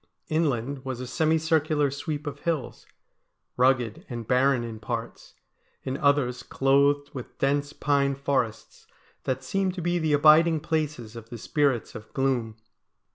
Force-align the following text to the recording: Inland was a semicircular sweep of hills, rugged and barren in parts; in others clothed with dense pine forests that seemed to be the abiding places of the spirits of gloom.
Inland 0.29 0.83
was 0.83 0.99
a 0.99 1.05
semicircular 1.05 1.91
sweep 1.91 2.25
of 2.25 2.39
hills, 2.39 2.87
rugged 3.55 4.03
and 4.09 4.27
barren 4.27 4.63
in 4.63 4.79
parts; 4.79 5.35
in 5.83 5.95
others 5.95 6.41
clothed 6.41 7.11
with 7.13 7.37
dense 7.37 7.71
pine 7.71 8.15
forests 8.15 8.87
that 9.25 9.43
seemed 9.43 9.75
to 9.75 9.81
be 9.83 9.99
the 9.99 10.13
abiding 10.13 10.59
places 10.59 11.15
of 11.15 11.29
the 11.29 11.37
spirits 11.37 11.93
of 11.93 12.11
gloom. 12.13 12.55